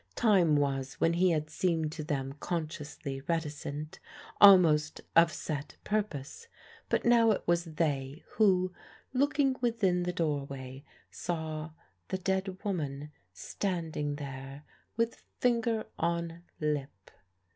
Time 0.15 0.55
was 0.55 0.95
when 0.95 1.13
he 1.13 1.29
had 1.29 1.47
seemed 1.51 1.91
to 1.91 2.03
them 2.03 2.33
consciously 2.39 3.21
reticent, 3.27 3.99
almost 4.39 5.01
of 5.15 5.31
set 5.31 5.75
purpose; 5.83 6.47
but 6.89 7.05
now 7.05 7.29
it 7.29 7.43
was 7.45 7.65
they 7.65 8.23
who, 8.29 8.73
looking 9.13 9.55
within 9.61 10.01
the 10.01 10.11
doorway, 10.11 10.83
saw 11.11 11.69
the 12.07 12.17
dead 12.17 12.57
woman 12.65 13.11
standing 13.31 14.15
there 14.15 14.63
with 14.97 15.21
finger 15.39 15.85
on 15.99 16.41
lip. 16.59 17.11